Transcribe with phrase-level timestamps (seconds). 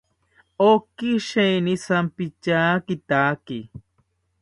[0.69, 3.59] Oki sheeni shampityakitaki